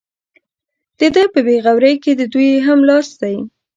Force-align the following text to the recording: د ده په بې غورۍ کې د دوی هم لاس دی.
د 0.99 1.01
ده 1.15 1.23
په 1.33 1.39
بې 1.45 1.55
غورۍ 1.65 1.95
کې 2.03 2.11
د 2.15 2.21
دوی 2.33 2.49
هم 2.67 2.79
لاس 2.89 3.09
دی. 3.21 3.35